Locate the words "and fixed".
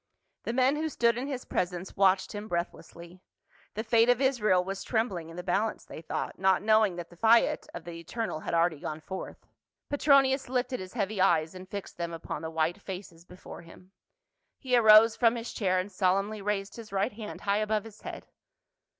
11.53-11.97